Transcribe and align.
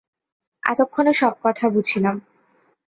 এতক্ষণে 0.63 1.13
সব 1.13 1.33
কথা 1.43 1.65
বুঝিলাম। 1.69 2.15